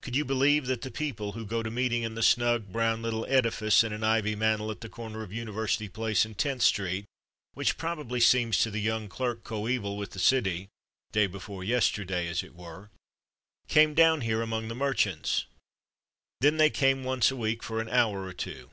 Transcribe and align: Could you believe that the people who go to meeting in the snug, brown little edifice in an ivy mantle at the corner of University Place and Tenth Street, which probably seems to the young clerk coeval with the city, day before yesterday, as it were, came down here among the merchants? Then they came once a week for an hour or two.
Could 0.00 0.14
you 0.14 0.24
believe 0.24 0.66
that 0.66 0.82
the 0.82 0.92
people 0.92 1.32
who 1.32 1.44
go 1.44 1.60
to 1.60 1.72
meeting 1.72 2.04
in 2.04 2.14
the 2.14 2.22
snug, 2.22 2.68
brown 2.70 3.02
little 3.02 3.26
edifice 3.28 3.82
in 3.82 3.92
an 3.92 4.04
ivy 4.04 4.36
mantle 4.36 4.70
at 4.70 4.80
the 4.80 4.88
corner 4.88 5.24
of 5.24 5.32
University 5.32 5.88
Place 5.88 6.24
and 6.24 6.38
Tenth 6.38 6.62
Street, 6.62 7.04
which 7.54 7.76
probably 7.76 8.20
seems 8.20 8.58
to 8.58 8.70
the 8.70 8.80
young 8.80 9.08
clerk 9.08 9.42
coeval 9.42 9.96
with 9.96 10.12
the 10.12 10.20
city, 10.20 10.68
day 11.10 11.26
before 11.26 11.64
yesterday, 11.64 12.28
as 12.28 12.44
it 12.44 12.54
were, 12.54 12.90
came 13.66 13.92
down 13.92 14.20
here 14.20 14.40
among 14.40 14.68
the 14.68 14.76
merchants? 14.76 15.46
Then 16.40 16.58
they 16.58 16.70
came 16.70 17.02
once 17.02 17.32
a 17.32 17.36
week 17.36 17.64
for 17.64 17.80
an 17.80 17.88
hour 17.88 18.22
or 18.24 18.32
two. 18.34 18.70